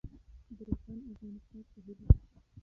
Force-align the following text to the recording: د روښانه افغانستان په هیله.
د 0.55 0.57
روښانه 0.67 1.05
افغانستان 1.13 1.61
په 1.71 1.77
هیله. 1.85 2.07